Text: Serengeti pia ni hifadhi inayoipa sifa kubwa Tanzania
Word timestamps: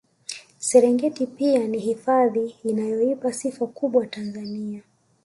Serengeti 0.59 1.27
pia 1.27 1.67
ni 1.67 1.79
hifadhi 1.79 2.55
inayoipa 2.63 3.33
sifa 3.33 3.67
kubwa 3.67 4.05
Tanzania 4.07 4.83